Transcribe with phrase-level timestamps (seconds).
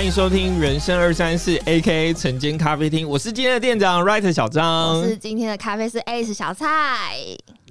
[0.00, 7.18] 欢迎收听人生二三四 A K A 晨间咖啡厅，我是今天的店长 Writer 小张，我是今天的咖啡师 Ace 小蔡。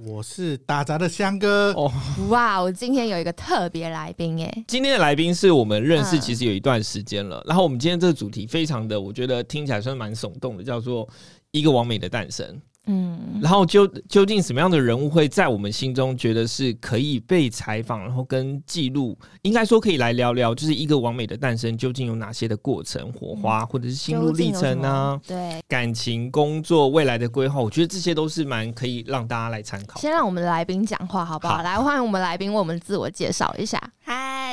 [0.05, 1.73] 我是打杂的香哥。
[1.73, 1.91] 哦，
[2.29, 11.09] 哇，我今天有一个特别来宾耶，今天的来宾是我们认识其实有一段时间了，然后我们今天这个主题非常的，我觉得听起来算蛮耸动的，叫做
[11.49, 12.61] 一个完美的诞生。
[12.85, 25.19] 嗯，然后究究竟什么样的人物会在我们心中觉得是可以被采访，然后跟记录，应该说可以来聊聊，就是一个完美的诞生究竟有哪些的过程、火花，或者是心路历程呢？
[25.27, 29.99] 对，感情、工作、未来的规划，我觉得这些都是蛮可以让大家来参考。
[29.99, 31.61] 先让我们的来宾讲话好不好？
[31.61, 33.79] 来，欢迎我们来宾为我们自我介绍一下。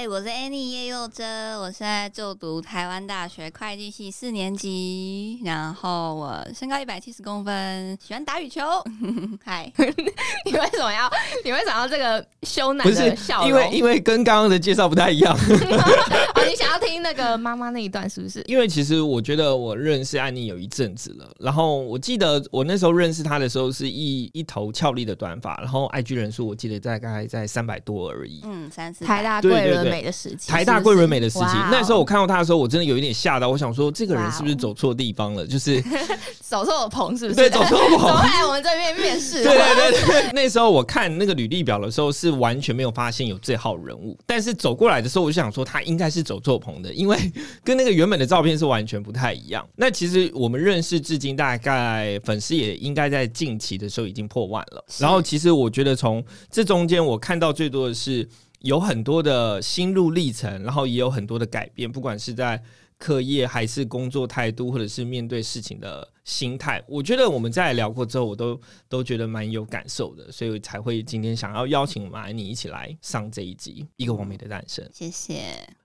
[0.07, 8.25] 嗨，我是 Annie 叶佑珍，我现在就读台湾大学会计系四年级，然后我身高一百七十公分，喜欢。
[8.25, 8.63] 打羽球，
[9.45, 9.73] 嗨！
[10.47, 11.11] 你为什么要？
[11.45, 13.49] 你为什么要这个羞赧的笑容？
[13.49, 15.37] 因为因为跟刚刚的介绍不太一样。
[16.57, 18.43] 你想要听那个妈妈那一段是不是？
[18.47, 28.41] 因为其实我觉得我认识安妮有一阵子了，然后我记得我那时候认识她的时候是一一头俏丽的短发，然后 IG 人数我记得大概在三百多而已。
[28.45, 29.05] 嗯，三四。
[29.05, 35.47] 台大贵人美的时期，台大贵人美的时期，那时候我看到她的时候，我真的有一点吓到，我想说这个人是不是走错地方了？
[35.47, 35.79] 就是
[36.41, 37.37] 走错了棚，是不是？
[37.37, 38.09] 对，走错棚。
[38.17, 39.45] 来我们这边面试。
[39.45, 44.17] 对对对对，那时候我看那个履历表的时候，是完全没有发现有这号人物。
[44.25, 47.19] 但是走过来的时候，我就想说他应该是走错棚的，因为
[47.65, 49.69] 跟那个原本的照片是完全不太一样。
[49.75, 54.85] 那其实我们认识至今，大概粉丝也应该在近期的时候已经破万了。
[55.01, 58.29] 然后其实我觉得从这中间，我看到最多的是
[58.61, 62.63] 有很多的心路历程，然后也有很多的改变，不管是在
[62.99, 66.09] 课业还是工作态度，或者是面对事情的。
[66.27, 74.85] 心态，我觉得我们在聊过之后，我都都觉得蛮有感受的，所以才会今天想要邀请我们安妮一起来上这一集《一个完美的诞生》。
[74.93, 75.37] 谢谢。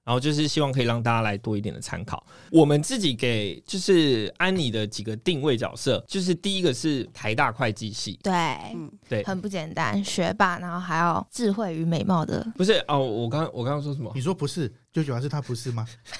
[0.04, 2.26] 然后就是希望可以让大家来多一点的参考。
[2.52, 8.34] 我们自己给就是安妮的几个定位角色，就是第一个是台大会计系，对，
[8.74, 12.44] 嗯，对，很不简单，学霸，然后还要智慧与美貌的。
[12.58, 14.12] 不是哦，我刚我刚刚说什么？
[14.16, 15.88] 你说不是，就主要是他不是吗？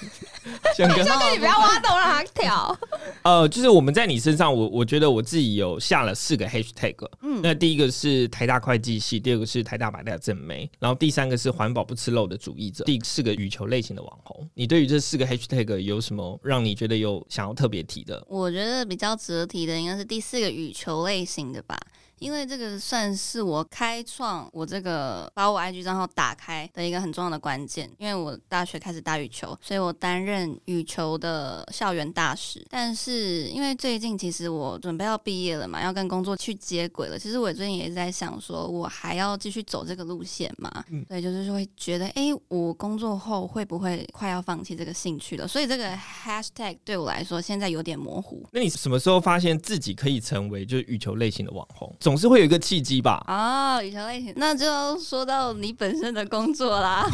[0.78, 2.78] 你不要挖洞让他跳。
[3.22, 6.96] 呃，就是我们在你身上，我我觉得我自己有下了四个 hashtag。
[7.20, 14.48] 嗯，那第一个是台大会计系，第二个是台大百大正妹，然后第三个是环保不吃肉的主义者，第四个羽球类型的网红。
[14.54, 18.24] 你对于这四个 hashtag 有什么让你觉得有想要特别提的？
[18.28, 21.78] 我觉得比较值得提的应该是第四个羽球类型的吧。
[22.22, 27.90] 因为这个算是我开创我这个把我 IG 账号打开的一个很重要的关键。
[27.98, 32.64] 因为我大学开始打羽球，所以我担任羽球的校园大使。
[32.70, 37.18] 但是因为最近其实我准备要毕业了嘛，要跟工作去接轨了。
[37.18, 40.84] 其实我最近也是在想，说我还要继续走这个路线嘛？
[40.90, 45.48] 嗯对，就是会觉得，哎，我工作后会不会快要放弃这个兴趣了？
[45.48, 48.46] 所以这个 hashtag 对我来说现在有点模糊。
[48.52, 51.94] 那你什么时候发现自己可以成为就是羽球类型的网红？
[52.12, 53.24] 总是会有一个契机吧。
[53.26, 57.06] 哦，羽球类型，那就要说到你本身的工作啦。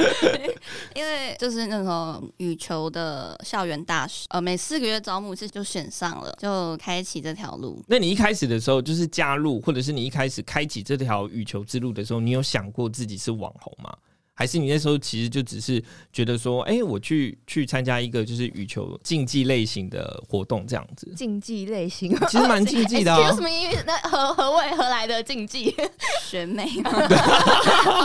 [0.94, 7.82] 因为就是那种羽球的校园大使，呃，每四个月招募一次就选上了，就开启这条路。
[7.88, 13.90] 那你一开始的时候就是加入，或者是你一开始开启这条羽球之路的时候，你有想过自己是网红吗？
[14.40, 15.84] 还是你那时候其实就只是
[16.14, 21.12] 觉得说，哎，我去去参加一个就是羽球竞技类型的活动这样子。
[21.14, 23.28] 竞技类型其实蛮竞技的啊。
[23.28, 23.84] 有 什么意思？
[23.86, 25.76] 那何何为何来的竞技？
[26.26, 26.64] 选美。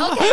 [0.09, 0.25] OK。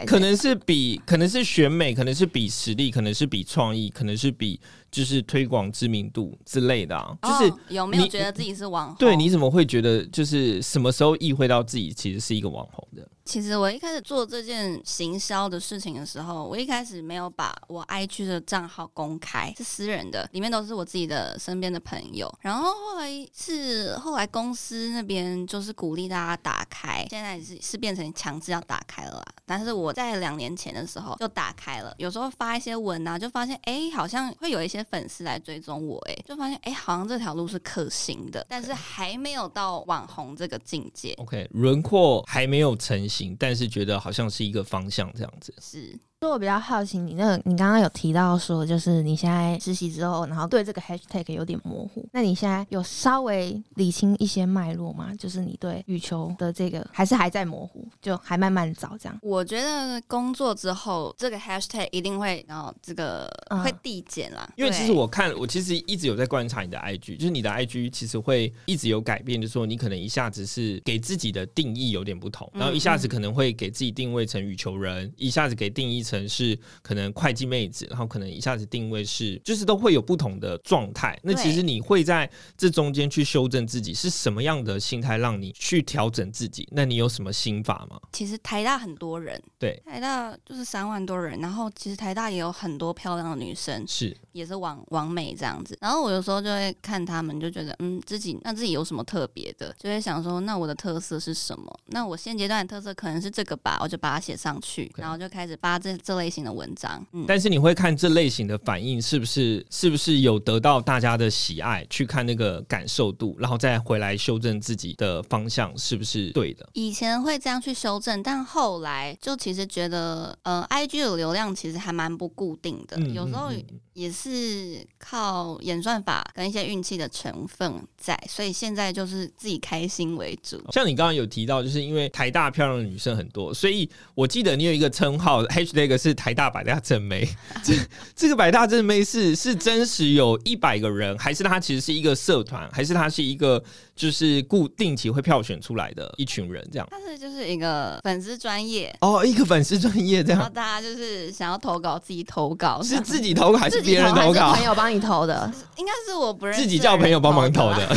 [0.06, 4.58] 可能是比，可能是选美，可能是比实力，可能是比创意，可能是比。
[4.96, 8.96] 就是推广知名度之类的，啊，就是有没有觉得自己是网红？
[8.96, 13.06] 对，你怎么会觉得就是什么时候意会到自己其实是一个网红的？
[13.26, 22.32] 其实我一开始做这件行销的事情的时候，我一开始没有把我 IG 的账号公开，是私人的，里面都是我自己的身边的朋友。
[22.40, 29.24] 然后后来是后来公司那边就是鼓励大家打开，现在是是变成强制要打开了啦。
[29.44, 41.12] 但是我在两年前的时候就打开了，有时候发一些文啊，就发现哎，好像会有一些粉丝来追踪我，哎，就发现哎，好像这条路是可行的，但是还没有到网红这个境界。
[41.18, 43.36] OK，轮廓还没有成型。
[43.38, 45.54] 但是觉得好像是一个方向这样子。
[45.60, 45.98] 是。
[46.20, 52.08] 所以我比较好奇，你那个你刚刚有提到说，就是你现在实习之后，然后对这个 hashtag 有点模糊。
[52.10, 55.14] 那你现在有稍微理清一些脉络吗？
[55.18, 59.18] 就是你对羽球的这个还是还在模糊，就还慢慢找这样。
[59.20, 63.30] 我觉得工作之后，这个 hashtag 一定会，然后这个
[63.62, 64.50] 会递减啦。
[64.56, 76.05] 因为其实我看，我其实一直有在观察你的 IG，就是你的 IG 其实会一直有改变，就是说你可能一下子是给自己的定义有点不同，然后一下子可能会给自己定位成羽球人，一下子给定义。
[76.06, 81.18] 成是可能会计妹子，然后可能一下子定位是，就是都会有不同的状态。
[81.24, 86.68] 那其实你会在这中间去修正自己，是什么样的心态让你去调整自己？
[86.70, 88.00] 那你有什么心法吗？
[88.12, 95.76] 其实台大很多人，对，台大就是三万多人，然后其实台大也有很多漂亮的女生，是也是网网美这样子。
[95.80, 101.80] 然后我有时候就会看他们，就觉得嗯，自己那自己有什么特别的，就会想说，那我的特色是什么？
[101.86, 107.04] 那我现阶段的特色可能是这个吧，我就把它写上去，然后就开始发这这类型的文章。
[107.12, 111.86] 嗯，但是你会看这类型的反应是不是是不是有得到大家的喜爱？
[111.88, 116.68] 去看那个感受度，然后再回来修正自己的方向是不是对的？
[116.72, 123.50] 以前会这样去修正，但后来就其实觉得，呃，I G 的流量其实还蛮不固定的，有时候
[123.96, 130.62] 也是靠演算法跟一些运气的成分在，所以现在就是自己开心为主。
[130.70, 137.26] 像你刚刚有提到，就是因为台大漂亮的女生很多，所以我记得你有一个称号，H 那个是台大百大正妹。
[137.64, 137.72] 这
[138.14, 143.64] 这个百大正妹是是真实有一百个人，还是它其实是一个社团，还是它是一个
[143.96, 146.86] 就是固定期会票选出来的一群人这样？
[146.90, 150.38] 他是就是一个粉丝专业哦，一个粉丝专业这样。
[150.38, 154.52] 然后大家就是想要投稿，自己投稿是自己投稿还是别人投稿？
[154.54, 157.96] 朋友帮你投的， 应该是我不认识，自己叫朋友帮忙投的。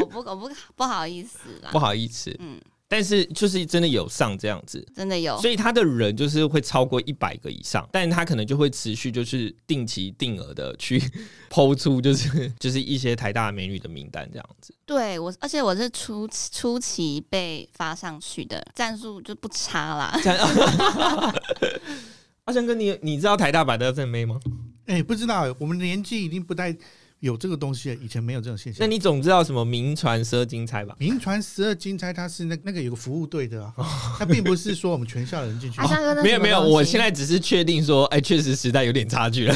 [0.00, 2.58] 我不我不不好意思啦，不好意思，嗯。
[2.92, 11.00] 但是就是真的有上这样子，真的有，所以他的人就是会超过一百个以上，但他可能就会持续就是定期定额的去
[11.48, 14.74] 抛出，就是就是一些台大美女的名单这样子。
[14.84, 20.20] 对我，而且我是初初期被发上去的，战术就不差啦。
[22.46, 24.40] 阿香哥，你你知道台大百大正妹吗？
[24.86, 26.76] 哎，不知道，我们年纪已经不太。
[27.20, 28.78] 有这个东西，以前没有这种现象。
[28.80, 30.96] 那你总知道什么名传十二金钗吧？
[30.98, 33.74] 名传十二金钗，它是那那个有个服务队的，啊
[34.18, 35.80] 它并不是说我们全校的人进去。
[36.22, 39.54] 没有没有，我现在只是确定说，哎，确实时代有点差距了。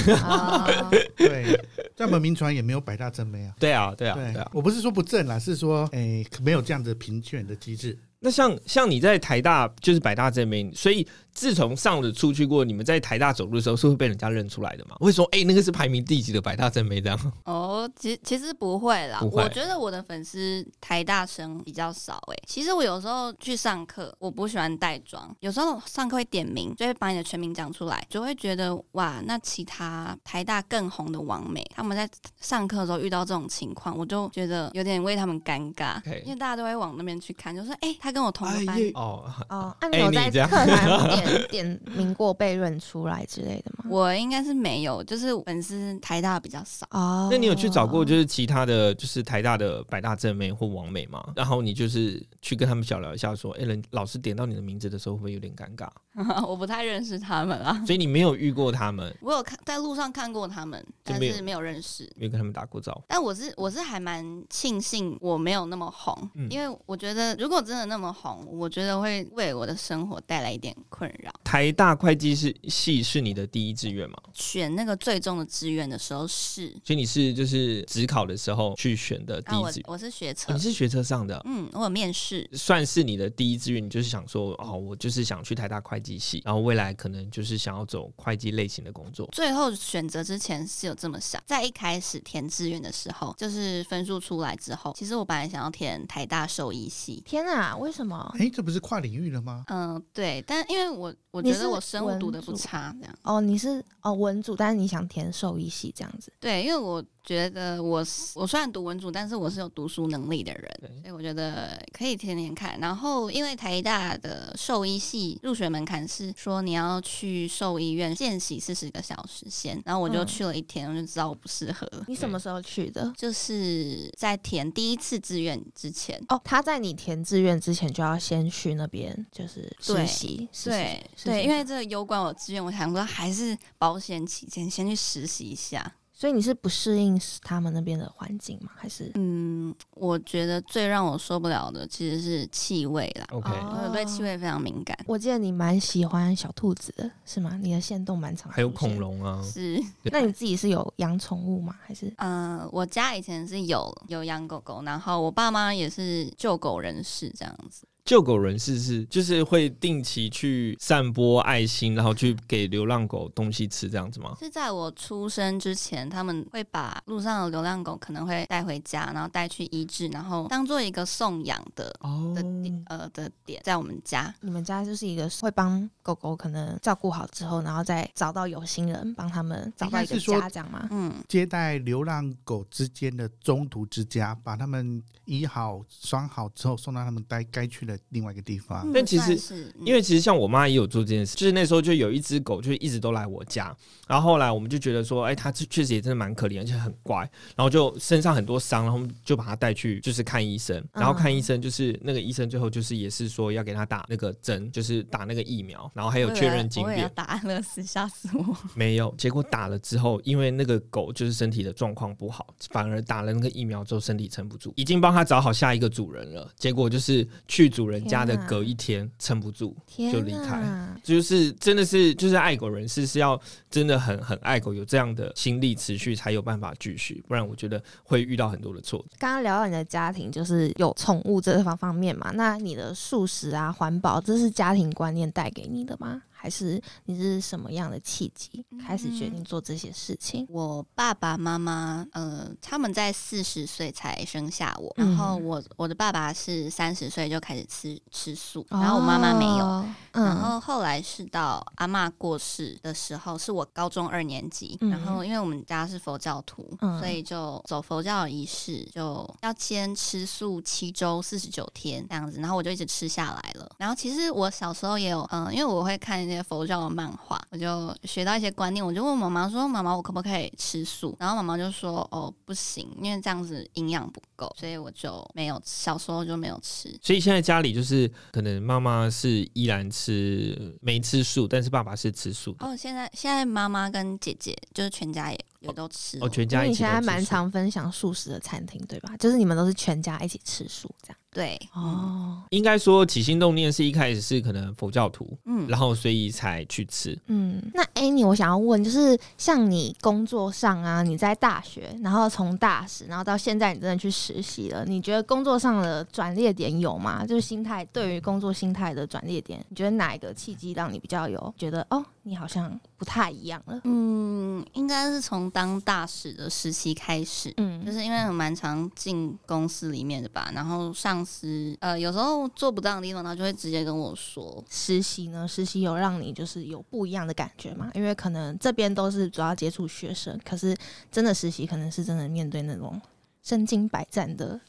[1.16, 1.58] 对，
[1.96, 3.54] 在我们名传也没有百大正妹啊。
[3.58, 7.98] 对啊对啊对啊，我不是说不正啦，是说哎，没有这样的评选的机制。
[8.20, 11.06] 那像像你在台大就是百大正妹，所以。
[11.34, 14.96] 自从上了出去过，你们在台大走路的时候是会被人家认出来的吗？
[15.00, 17.32] 会说哎，那个是排名第几的百大真没这样？
[17.44, 19.20] 哦，其其实不会啦。
[19.20, 22.36] 我觉得我的粉丝台大生比较少哎。
[22.46, 32.08] 其实我有时候去上课，我不喜欢带妆，有时候上课会点名，就会把你的全名讲出来，就会觉得哇，那其他台大更红的王美，他们在
[32.40, 43.84] 上课的时候遇到这种情况，我就觉得有点为他们尴尬，因为大家都会往那边去看，就说哎，他跟我同班哦哦，那你有在课堂点名过被认出来之类的吗？
[43.88, 47.28] 我应该是没有，就是粉丝台大比较少哦。
[47.30, 51.32] 那你有去找过就是其他的就是台大的百大正妹或王美吗？
[51.36, 55.88] 然后你就是去跟他们小聊一下，说，哎，人老师点到你的名字的时候会不会有点尴尬？
[56.46, 59.14] 我不太认识他们啊，所以你没有遇过他们。
[59.20, 63.02] 我有看在路上看过他们，但是没有认识，没有跟他们打过招呼。
[63.08, 71.32] 但我是我是还蛮庆幸我没有那么红，因为我觉得如果真的那么红，我觉得会为我的生活带来一点困扰。
[71.44, 74.16] 台大会计是系是你的第一志愿吗？
[74.32, 79.84] 选那个最终的志愿的时候是，所以你是就是职考的时候去选的第一志愿。
[79.86, 83.84] 我是学车，你是学车上的，嗯，我有面试，算是你的第一志愿。
[83.84, 89.28] 你就是想说，哦，我就是想去台大会计系，然后未来可能就是想要走会计类型的工作。
[89.32, 97.22] 最后选择之前是有这么想，在一开始填志愿的时候，就是分数出来之后，其实我本来想要填台大兽医系。
[97.24, 98.34] 天啊，为什么？
[98.38, 99.64] 哎，这不是跨领域了吗？
[99.68, 101.03] 嗯，对，但因为我。
[101.04, 107.04] 我我觉得我生物读的不差，这样哦，你是哦文组，但是你想填兽医系这样子，对，因为我。
[107.24, 108.04] 觉得我
[108.34, 112.78] 我虽然读文组，但是我是有读书能力的人，所以我觉得可以天天看。
[112.78, 121.88] 然后因为台大的兽医系入学门槛是说你要去兽医院见习四十个小时先，然后我就去了一天，我就知道我不适合。
[122.06, 123.10] 你什么时候去的？
[123.16, 126.22] 就是在填第一次志愿之前。
[126.28, 135.94] 哦，他在你填志愿之前就要先去那边就是实习，对对，因为这个攸关我志愿，我想说还是保险起见，先去实习一下。
[136.24, 138.70] 所以你是不适应他们那边的环境吗？
[138.74, 143.26] 还是嗯，我觉得最让我受不了的其实是气味啦。
[143.30, 144.98] OK，我对气味非常敏感。
[145.04, 147.58] 我记得你蛮喜欢小兔子的，是吗？
[147.60, 149.42] 你的线动蛮长，还有恐龙啊。
[149.44, 149.78] 是，
[150.10, 151.76] 那你自己是有养宠物吗？
[151.82, 157.86] 还是嗯，我家以前是有有养狗狗，然后我爸妈也是救狗人士这样子。
[158.04, 164.36] 救狗人士是就是会定期去散播爱心，然后去给流浪狗东西吃这样子吗？
[164.38, 174.34] 是在我出生之前，他们会把路上的流浪狗可能会带回家，然后带去医治，然后当做一个送养的哦的点呃的点，在我们家。
[174.42, 180.86] 你们家就是一个会帮狗狗可能照顾好之后，然后再找到有心人帮他们找到一个家，这样吗？
[180.90, 188.90] 嗯，接待流浪狗之间的中途之家，把它们医好、拴好之后，送到他们该该去的另外一个地方。
[188.92, 189.38] 但其实
[189.84, 193.74] 因为其实像我妈也有做这件事，就是那时候就有一只狗，就一直都来我家，
[194.06, 197.18] 然后后来我们就觉得说，哎，它这确实也真的蛮可怜，而且很乖，
[197.56, 208.56] 然后就身上很多伤，然后就把它带去就是看医生，然后看医生就是那个医生最后就是也是说要给它打那个针，就是打那个疫苗，然后还有确认经病我也要，打安乐死，吓死我！
[208.74, 220.62] 没有，结果打了之后，因为那个狗就是身体的状况不好，反而打了那个疫苗之后身体撑不住，已经帮它找好下一个主人了，结果就是去主人家的隔一天撑不住，就离开
[221.02, 229.16] 就是真的是就是爱狗人士是要真的很很爱狗，有这样的心力持续才有办法继续，不然我觉得会遇到很多的挫折。
[229.18, 236.22] 刚刚聊到你的家庭，就是有宠物这方方面嘛，那你的素食啊、环保，这是家庭观念带给你的吗？
[236.44, 240.46] 还是你是什么样的契机开始决定做这些事情？
[240.50, 249.64] 我爸爸妈妈，呃，他们在四十岁才生下我，嗯然后我我的爸爸是三十岁就开始吃吃素，然后我妈妈没有。
[249.64, 254.76] 哦，然嗯，后后来是到阿妈过世的时候，是我高中二年级。
[254.82, 262.38] 嗯然后因为我们家是佛教徒，嗯所以就走佛教仪式，就要先吃素七周四十九天这样子。
[262.38, 263.74] 然后我就一直吃下来了。
[263.78, 268.84] 然后其实我小时候也有，嗯、因为我会看一些佛教的漫画，我就学到一些观念。
[268.84, 276.94] 我就问妈妈说：“妈妈，我可不可以吃素？”然后妈妈就说：“哦，不行，因为这样子营养不够。”所以我就没有小时候就没有吃。
[277.02, 282.66] 所以现在家里就是可能妈妈是依然吃没吃素，但是爸爸是吃素的。
[282.66, 286.92] 哦，现在现在妈妈跟姐姐就是全家也也都吃哦，全家一起都吃素。
[286.92, 289.16] 现在蛮常分享素食的餐厅，对吧？
[289.18, 291.16] 就是你们都是全家一起吃素这样。
[291.34, 297.18] 对，哦，哦，应该说起心动念是一开始是可能佛教徒，嗯，然后所以才去吃。
[297.26, 307.26] 嗯，那 Annie，我想要问，就是像你工作上啊，你在大学，然后从大使，然后到现在你真的去实习了，你觉得工作上的转捩点有吗？
[307.26, 313.80] 就是心态对于工作心态的转捩点，你觉得哪一个契机让你比较有觉得哦，你好像不太一样了？
[313.82, 317.52] 嗯，应该是从当大使的时期开始。
[317.56, 325.48] 嗯就嗯是因为我蛮常进公司里面的吧，然后上司呃有时候做不到的地方，他就会直接跟我说，实习呢？
[325.48, 327.90] 实习有让你就是有不一样的感觉吗？
[327.94, 330.76] 因为可能这边都是主要接触学生，可是
[331.10, 333.00] 真的实习可能是真的面对那种
[333.42, 334.60] 身经百战的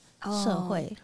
[0.43, 0.95] 社会。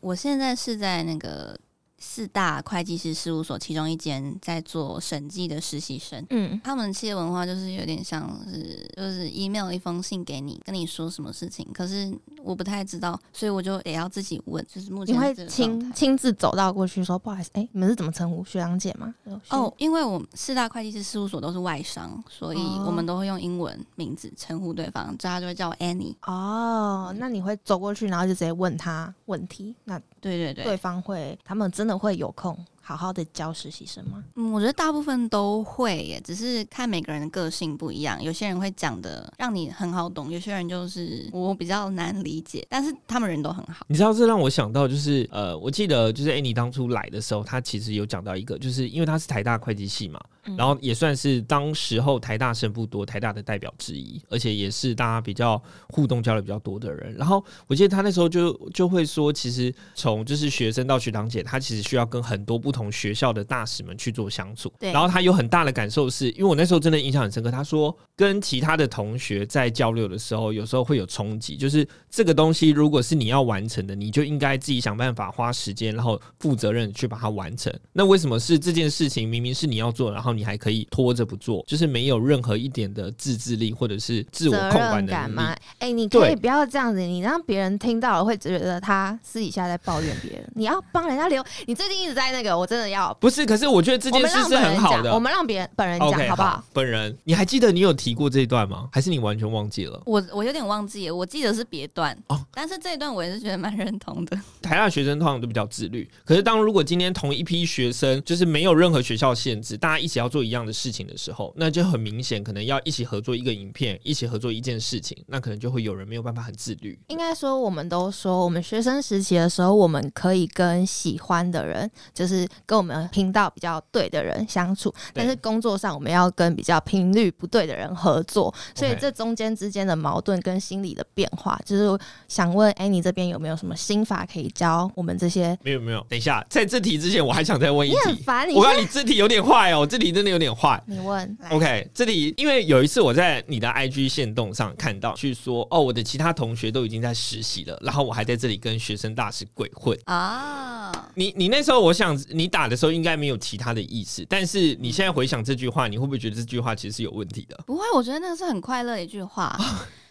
[0.00, 1.58] 我现在是在那个
[2.00, 6.24] 四大会计师事务所其中一间在做审计的实习生。
[6.30, 14.66] 嗯他们企业文化就是有点像是，就是 email 一封信给你，跟你说什么事情，可是我不太知道，所以我就得要自己问。
[14.66, 19.14] 就是目前你会亲亲自走到过去说不好意思，哎、你们是怎么称呼学长姐吗？
[19.50, 26.14] 哦，，因为我们四大会计师事务所都是外商，所以哦我们都会用英文名字称呼对方，所以他就会叫我 Annie。
[26.22, 32.56] 哦，那你会走过去，然后就直接问他问题，那对对对，对方会，他们真的会有空。
[32.90, 34.22] 好好的教实习生吗？
[34.34, 38.20] 嗯，我觉得大部分都会耶，只是看每个人的个性不一样。
[38.20, 43.86] 有些人会讲的让你很好懂，有些人就是我比较难理解，但是他们人都很好。
[43.86, 57.14] 你知道这让我想到就是呃，我记得就是 Annie 当初来的时候，她其实有讲到一个，就是因为她是台大会计系嘛，嗯然后也算是当时候台大生不多，台大的代表之一，而且也是大家比较互动交流比较多的人。
[57.14, 64.72] 然后我记得他那时候就就会说，其实从就是学生到学长姐，他其实需要跟很多不同学校的大使们去做相处。
[64.78, 77.74] 对然后他有很大的感受是，因为我那时候真的印象很深刻，他说跟其他的同学在交流的时候，有时候会有冲击，就是这个东西如果是你要完成的，你就应该自己想办法花时间，然后负责任去把它完成。
[77.92, 85.56] 那为什么是这件事情明明是你要做，然后你还可以拖着不做，就是没有任何一点的自制力或者是自我控管的能力感吗？？
[85.78, 90.52] 哎、你可以不要这样子，你让别人听到了会觉得他私底下在抱怨别人。
[90.54, 91.42] 你要帮人家留。
[91.66, 93.12] 你最近一直在那个，我真的要。
[93.14, 95.12] 不是，可是我觉得这件事是很好的。
[95.12, 96.64] 我们让别人本人讲好不好？
[96.72, 98.88] 本人，你还记得你有提过这一段吗？
[98.92, 100.00] 还是你完全忘记了？
[100.06, 104.40] 我我有点忘记了，我记得是别段哦但是这一段我也是觉得蛮认同的。
[104.62, 116.96] 台大学生通常都比较自律，可是当如果今天同一批学生就是没有任何学校限制，大家一起要做一样的事情的时候，那就很明显可能要一起合作一个影片，一起合作一件事情，那可能就会有人没有办法很自律。
[117.08, 135.56] 应该说，我们都说，我们学生时期的时候，我们可以跟喜欢的人，就是跟我们频道比较对的人相处，但是工作上我们要跟比较频率不对的人合作，所以这中间之间的矛盾跟心理的变化，就是想问，哎、你这边有没有什么心法可以教我们这些？
[135.62, 138.22] 没有没有，等一下，在这题之前我还想再问一你很题。
[138.22, 140.82] 烦，你我告先诉你，这题有点坏哦，这题真的有点坏。
[140.86, 149.98] 你问，OK，这里因为有一次我在你的 IG 线动上看到，去说哦，我的其他同学都已经在实习了，然后我还在这里跟学生大使鬼混。
[150.04, 157.58] 啊，你你那时候，我想你打的时候应该没有其他的意思，但是你现在回想这句话，你会不会觉得这句话其实是有问题的？
[157.66, 159.58] 不会，我觉得那个是很快乐的一句话。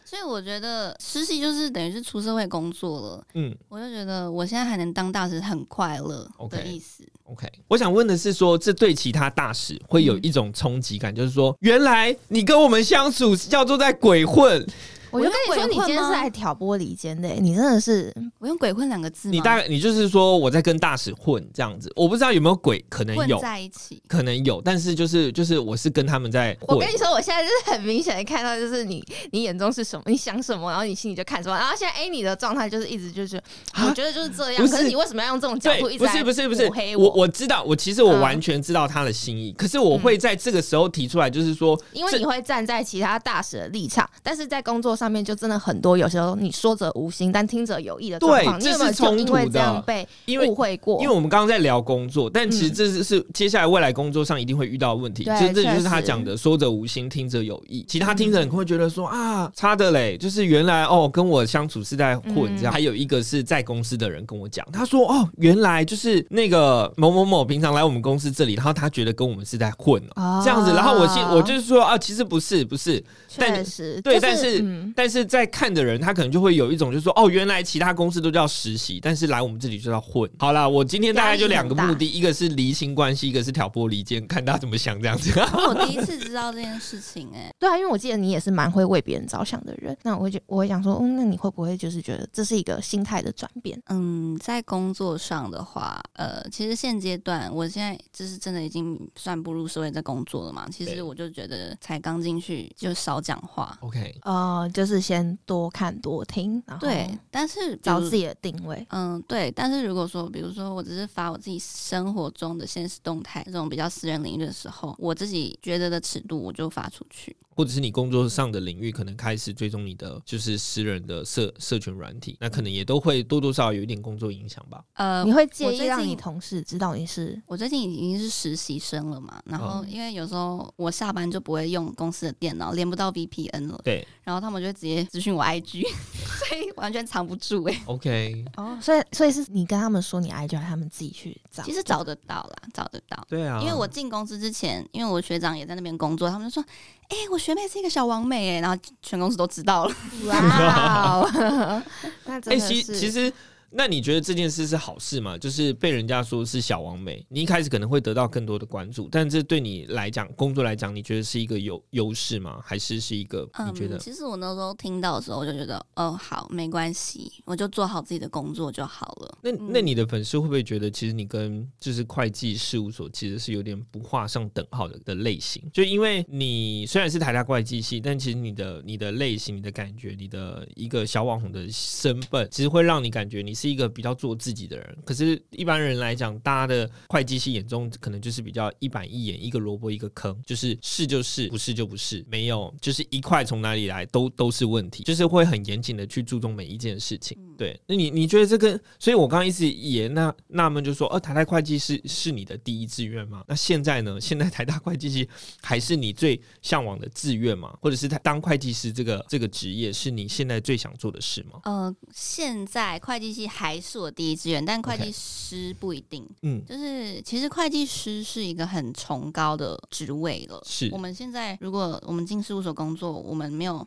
[0.05, 7.03] 所以我觉得实习就是等于是出社会工作了，嗯我就觉得我现在还能当大使很快乐的意思。
[7.25, 14.65] ，OK，我想问的是说，这对其他大使会有一种冲击感，就是说，原来你跟我们相处叫做在鬼混，
[15.11, 19.29] 我就跟你说，你今天是来挑拨离间的、你真的是我用“鬼混”两个字？
[19.29, 24.01] 你大概你就是说我在跟大使混这样子，我不知道有没有鬼，可能混有，在一起。
[24.07, 26.75] 可能有，但是就是就是我是跟他们在混。
[26.75, 31.57] 我跟你说，我现在就是很明显的看到，就是你你眼中是什么，你想什么，然后你心里就看什么。
[31.57, 33.37] 然后现在 A 你的状态就是一直就是，
[33.71, 34.67] 啊我觉得就是这样。
[34.67, 37.27] 是可是你为什么要用这种角度一，直不是不是不是黑，我我？
[37.29, 50.07] 知道，我其实我嗯完全知道他的心意，可是我会在这个时候提出来，就是说，因为你会站在其他大使的立场，但是在工作上面就真的很多，有时候你说者无心，但听者有意的状况，对这是冲突就因为这样的被
[50.45, 51.01] 误会过？
[51.01, 57.85] 因为我们刚刚在聊工作，但其实嗯这是是接下来未来工作上一定会遇到的问题，对就这就是他讲的“说者无心，听者有意”。
[57.87, 62.73] 其他听者可能会觉得说啊，差的嘞，就是原来哦跟我相处是在混这样。
[62.73, 70.39] 嗯还有一个是在公司的人跟我讲，他说哦，原来就是那个某某某平常来我们公司这里，然后他觉得跟我们是在混哦。
[70.39, 73.03] 哦这样子，然后我心我就是说啊，其实不是，不是，
[73.37, 80.29] 但确实对，就但是、嗯但是在看的人，他可能就会有一种就是说，哦，原来其他公司都叫实习，但是来我们这里就叫混。
[80.37, 85.31] 好啦，我今天大概就两个目的，一个是离心关系，一个是挑拨离间，看大家怎么想这样子。
[85.67, 93.79] 我第一次知道这件事情、哎，对啊，因为我记得你也是蛮会为别人着想的人，那我会觉我会想说，嗯，那你会不会就是觉得这是一个心态的转变？
[93.89, 100.67] 嗯，在工作上的话，呃，其实现阶段我现在就是真的已经算步入社会在工作了嘛。
[100.71, 108.87] 其实我就觉得才刚进去就少讲话，OK，呃，就是先多看多听，然后对，但是找自己的定位。
[108.91, 117.35] 嗯，对，但是如果说，比如说我只是发我自己生活中的现实动态这种比较私人领域的时候，我自己觉得的尺度我就发出去。
[117.59, 124.81] 或者是你工作上的领域可能开始追踪你的就是私人的社社群软体，那可能也都会多多少少有一点工作影响吧。
[124.93, 135.81] 呃，你会介意让你同事知道你是我最近已经是实习生了嘛，然后嗯因为有时候我下班就不会用公司的电脑，连不到 VPN 了，对然后他们就直接咨询我 IG，
[136.47, 141.61] 所以完全藏不住哎、，OK，哦，所以所以是你跟他们说你 IG，还是他们自己去找？
[141.63, 143.21] 其实找得到啦，找得到。
[143.27, 146.63] 对啊，因为我进公司之前，因为我学长也在那边工作，他们就说
[147.09, 149.95] ：“哎、我学妹是一个小王美哎。”然后全公司都知道了。
[150.25, 151.83] 哇哦，
[152.25, 153.31] 那真哎、的是其其实。
[153.71, 155.37] 那你觉得这件事是好事吗？
[155.37, 162.59] 就是被人家说是小王美，你一开始可能会得到更多的关注，但这对你来讲，工作来讲，你觉得是一个优优势吗？
[162.63, 163.99] 还是是一个你觉得嗯，？
[163.99, 169.37] 其实我那时候听到的时候，我就觉得哦，好，没关系，我就做好自己的工作就好了。
[169.41, 175.61] 那嗯那你的粉丝会不会觉得，其实你跟就是会计事务所其实是有点不画上等号的的类型？
[175.71, 184.97] 就因为你虽然是台大会计系，但其实你的你的类型、你的感觉、你的一个小网红的身份，其实会让你感觉你是一个比较做自己的人。
[185.05, 197.37] 可是，一般人来讲，大家的会计系眼中可能就是比较一板一眼，一个萝卜一个坑，就是是就是，不是就不是，没有就是一块从哪里来都都是问题，就是会很严谨的去注重每一件事情。
[197.39, 198.79] 嗯对，那你你觉得这个？
[198.97, 203.43] 所以我刚刚一直也纳纳闷，就说，呃，台大会计师是你的第一志愿吗？
[203.49, 204.17] 那现在呢？
[204.21, 205.27] 现在台大会计系
[205.61, 207.77] 还是你最向往的志愿吗？
[207.81, 211.59] 或者是他当会计师这个这个职业是你现在最想做的事吗？
[211.65, 216.25] 呃，现在会计系还是我第一志愿，但会计师不一定。
[216.43, 220.61] 嗯，就是其实会计师是一个很崇高的职位了。
[220.65, 223.85] 是我们现在如果我们进事务所工作，我们没有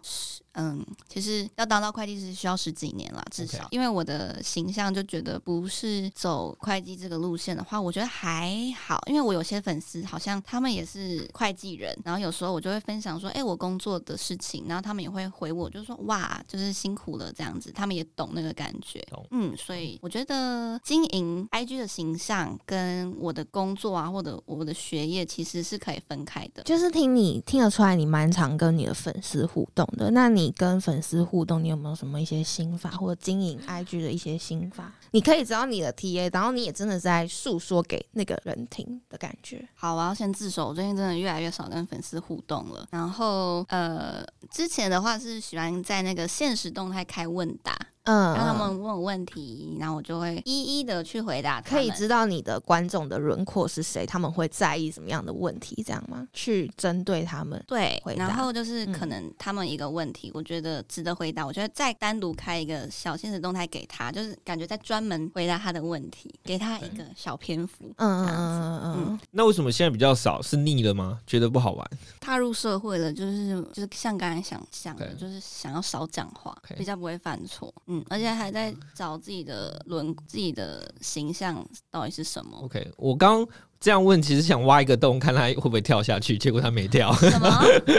[0.55, 3.67] 嗯，其实要当到会计师需要十几年啦，至少。
[3.71, 17.33] 因为我的形象就觉得不是走会计这个路线的话，我觉得还好，因为我有些粉丝好像他们也是会计人，然后有时候我就会分享说，哎、我工作的事情，然后他们也会回我，就说哇，就是辛苦了。
[17.33, 26.63] 这样子，他们也懂那个感觉，嗯，所以我觉得经营 IG 的形象跟我的工作啊，或者我的学业其实是可以分开的。
[26.65, 30.11] 就是听你听得出来，你蛮常跟你的粉丝互动的。
[30.11, 34.93] 那你你跟粉丝互动，你有没有什么一些心法，或者经营 IG 的一些心法？
[35.13, 39.65] 你可以知道你的 TA，然后你也真的在诉说给那个人听的感觉。
[39.75, 42.89] 好，我要先自首，我最近真的越来越少跟粉丝互动了。
[42.91, 51.61] 然后呃，之前的话是喜欢在那个现实动态开问答，嗯，让他们问我问题，然后我就会一一的去回答。
[51.61, 56.27] 可以知道你的观众的轮廓是谁，他们会在意什么样的问题，这样吗？
[56.33, 57.63] 去针对他们。
[57.69, 67.93] 对然后就是嗯可能他们一个问题，我觉得值得回答，我觉得再单独开一个小现实动态给他，就是感觉在专门回答他的问题，给他一个小篇幅。
[67.99, 70.43] 嗯嗯嗯嗯嗯，那为什么现在比较少？
[70.43, 71.21] 是腻了吗？
[71.27, 71.91] 觉得不好玩？
[72.21, 77.73] 踏入社会了，就是就是像刚才想想的，就是想要少讲话比较不会犯错。
[77.93, 83.47] 嗯，而且还在找自己的轮自己的形象到底是什么？OK，我刚
[83.83, 87.13] 这样问，其实想挖一个洞，看他会不会跳下去，结果他没跳。
[87.15, 87.49] 什么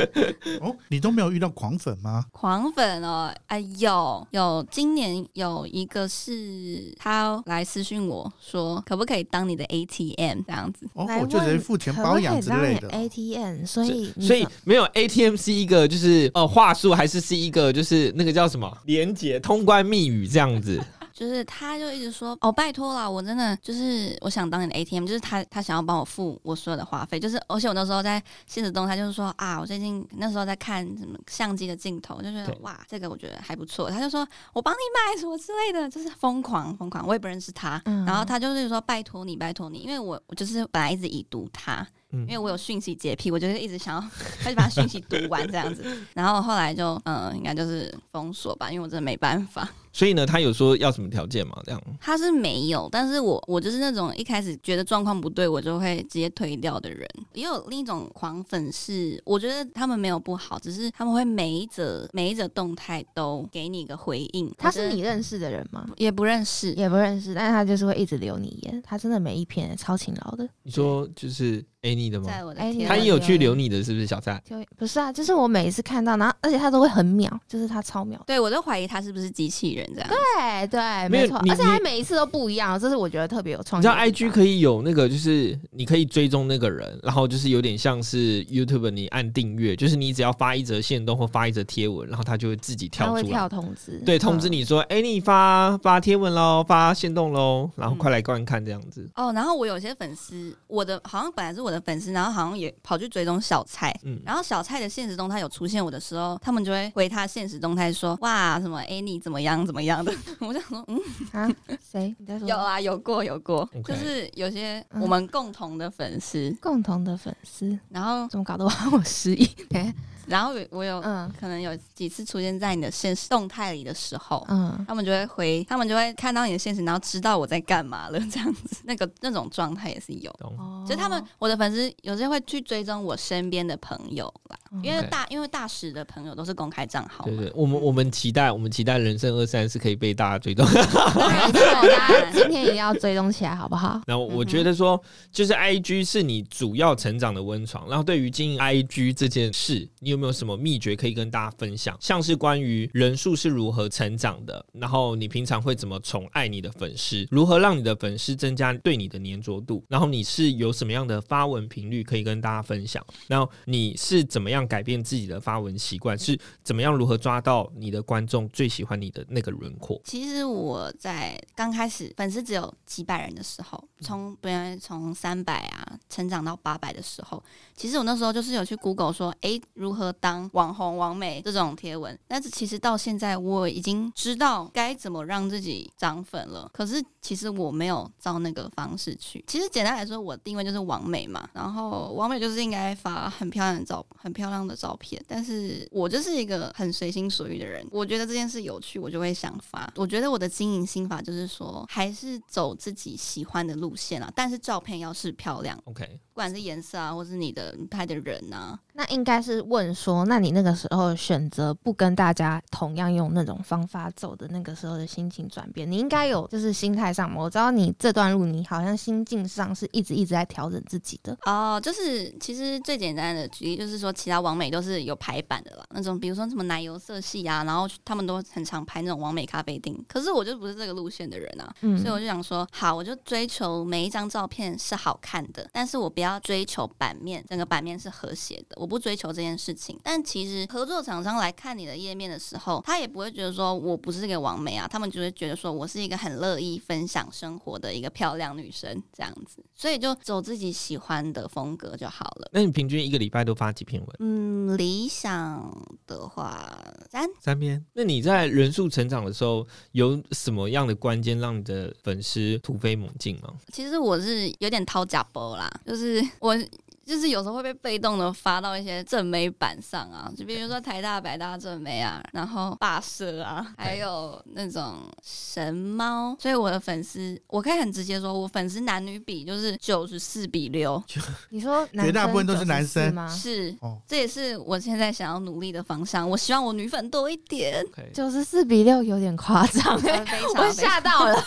[0.64, 2.24] 哦，你都没有遇到狂粉吗？
[2.32, 3.30] 狂粉哦？
[3.48, 10.88] 哎，有有，今年有一个是他来私讯我说，可不可以当你的 ATM 这样子？
[10.94, 12.88] 哦，我就直接问付钱包养之类的。
[12.88, 20.82] ATM，所以所以怎没有 ATM 是一个就是呃话术，还是是一个就是那个叫什么连接通关密语这样子？
[21.14, 33.90] 就是他就一直说哦，拜托啦，我真的就是我想当你的 ATM，就是他他想要帮我付我所有的花费，就是而且我那时候在现实动态就是说啊，我最近那时候在看什么相机的镜头，就觉得哇，这个我觉得还不错。
[33.92, 42.22] 他就说我帮你买什么之类的，就是疯狂疯狂，我也不认识他，嗯然后他就是说拜托你拜托你，因为我我就是本来一直已读他，嗯。
[42.22, 44.10] 因为我有讯息洁癖，我就是一直想要，
[44.44, 49.70] 他就把讯息读完这样子，然后后来就嗯，应该就是封锁吧，因为我真的没办法。
[49.94, 51.56] 所以呢，他有说要什么条件吗？
[51.64, 57.08] 这样他是没有，但是我我就是那种一开始觉得状况不对，我就会直接推掉的人。
[57.34, 64.52] 也有另一种狂粉是，我觉得他们没有不好，只是他们会每一则每一则动态都给你一个回应。
[64.58, 65.88] 他是你认识的人吗？
[65.98, 70.50] 也不认识，也不认识，但是他就是会一直留你言，他真的每一篇超勤劳的。
[70.64, 72.26] 你说就是 Annie 的吗？
[72.28, 74.42] 在我的哎贴文他也有去留你的，是不是小蔡？
[74.44, 78.20] 就不是啊，就是我每一次看到，然后而且他都会很秒，就是他超秒。
[78.26, 80.10] 对我都怀疑他是不是机器人这样。
[80.10, 84.02] 对对，没错，而且他每一次都不一样，这是我觉得特别有创意你知道。
[84.02, 94.52] IG 可以有那个，就是你可以追踪那个人，然后就是有点像是 YouTube，你按订阅，就是你只要发一则线动或发一则贴文，然后他就会自己他会跳跳出来，通知，对，通知嗯。
[94.54, 99.10] 你说，哎、你发发贴文喽，发线动喽，然后嗯快来观看这样子。
[99.16, 110.14] 哦，然后我有些粉丝，我的好像本来是我的粉丝，然后好像也跑去追踪小蔡，嗯，然后小蔡的现实中他有出现我的时候，他们就会回他现实动态说：“哇，什么 A 你怎么样怎么样的。
[110.40, 111.00] ”我想说，嗯，
[111.32, 111.50] 啊，
[111.92, 112.16] 谁？
[112.20, 112.48] 你在说？
[112.48, 113.68] 有啊，有过有过。
[113.86, 115.02] 就是有些嗯。
[115.02, 119.48] 我们共同的粉丝，共同的粉丝，然后怎么搞得我我失忆？
[120.24, 124.46] 哎然后我有、嗯可能有几次出现在你的现实动态里的时候。
[124.50, 130.32] 嗯，他们就会回，他们就会看到你的现实，然后知道我在干嘛了，这样子， 那个那种状态也是有。
[130.40, 130.54] 懂。
[130.58, 140.66] 哦就他们，我的粉丝有些会去追踪我身边的朋友啦，因为大因为大使的朋友都是公开账号嘛，对对，我们我们期待，我们期待人生二三是可以被大家追踪。
[142.34, 144.02] 今天一定要追踪起来，好不好？
[144.08, 147.88] 那我觉得说，就是 I G 是你主要成长的温床。
[147.88, 151.98] 然后对于经营 I G 这件事，你有没有什么秘诀可以跟大家分享？
[152.00, 163.06] 像是关于人数是如何成长的，然后你平常会怎么宠爱你的粉丝，如何让你的粉丝增加对你的粘着度，然后你是有什么样的发文频率可以跟大家分享？
[163.28, 166.18] 然后你是怎么样改变自己的发文习惯？
[166.18, 170.00] 是怎么样如何抓到你的观众最喜欢你的那个轮廓？
[170.04, 177.44] 其实我在刚开始粉丝只有几百人的时候，从本来从三百啊成长到八百的时候，
[177.76, 182.18] 其实我那时候就是有去 Google 说，诶，如何当网红、网美这种贴文。
[182.28, 189.44] 但是其实到现在我已经知道该怎么让自己涨粉了，可是其实我没有照那个方式去。
[189.48, 199.92] 其实简单来说，我定位就是网美嘛，然后网美就是应该发很漂亮的照、很漂亮的照片，但是我就是一个很随心所欲的人，我觉得这件事有趣，我就会想发。
[199.96, 205.80] 我觉得我的经营心法就是说，还是走自己喜欢的路线啊，但是照片要是漂亮。
[205.86, 217.44] OK，不管是颜色啊，或是你的你拍的人啊，那应该是问说，那你那个时候选择不跟大家同样用那种方法走的那个时候的心情转变，你应该有就是心态上嘛。
[217.44, 221.38] 我知道你这段路你好像心境上是一直一直在调整自己的。
[221.46, 230.04] 哦，就是其实最简单的举例就是说，其他网美都是有排版的啦，那种比如说什么奶油色系啊，然后他们都很常拍那种网美咖啡厅。
[230.08, 240.00] 可是我就不是这个路线的人啊，嗯所以我就想说，好，我就追求每一张照片是好看的，但是我不要追求版面，整个版面是和谐的，我不追求这件事情。
[240.04, 252.50] 但其实合作厂商来看你的页面的时候，他也不会觉得说我不是个完美啊，他们就会觉得说我是一个很乐意分享生活的一个漂亮女生这样子，所以就走自己喜欢的风格就好了。
[252.52, 254.16] 那你平均一个礼拜都发几篇文？
[254.20, 255.72] 嗯，理想
[256.06, 256.78] 的话，
[257.10, 257.84] 三三篇。
[257.94, 263.54] 那你在人数成长的时候，有什么样的关键让你的粉丝突飞猛进吗？
[263.72, 266.58] 其实我是有点掏假包啦，就是我。
[267.06, 281.04] 就是有时候会被被动的发到一些正美版上啊，就比如说台大、百大正美啊，然后霸社啊，还有那种神猫，所以我的粉丝，我可以很直接说，我粉丝男女比就是九十四比六，
[281.52, 283.28] 你说绝大部分都是男生吗？
[283.28, 286.28] 是哦，这也是我现在想要努力的方向。
[286.30, 291.36] 我希望我女粉多一点，OK，九十四比六有点夸张哎，非常我吓到了。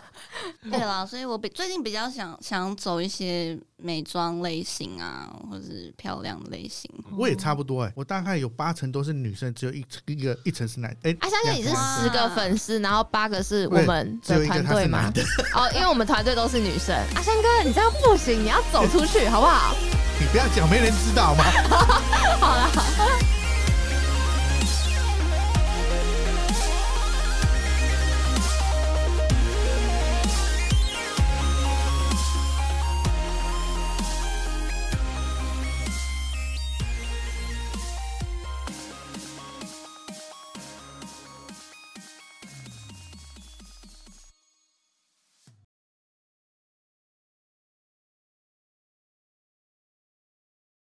[0.70, 6.90] 对啦，所以我比最近比较想想走一些美妆类型啊，或者是漂亮类型。
[7.16, 10.94] 我也差不多哎、我大概有八成都是女生，只有一一个一成是男。
[11.02, 15.12] 哎、啊，相信你是十个粉丝，然后八个是我们的团队吗
[15.54, 16.94] 哦，因为我们团队都是女生。
[17.14, 19.74] 阿香哥，你这样不行，你要走出去，好不好？
[20.20, 21.44] 你不要讲，没人知道吗？
[22.38, 22.70] 好了，